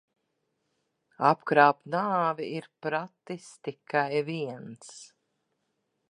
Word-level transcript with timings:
Apkrāpt 1.31 1.83
nāvi 1.95 2.47
ir 2.59 2.67
pratis 2.85 3.51
tikai 3.67 4.23
viens. 4.31 4.97